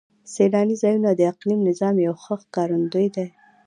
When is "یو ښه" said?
2.05-2.35